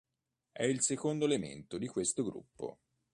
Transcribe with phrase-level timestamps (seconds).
[0.51, 2.79] È il secondo elemento di questo gruppo.